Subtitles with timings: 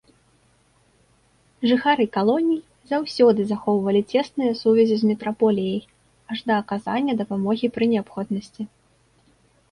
[1.71, 2.57] Жыхары калоній
[2.91, 5.81] заўсёды захоўвалі цесныя сувязі з метраполіяй,
[6.33, 8.61] аж да аказання дапамогі пры неабходнасці.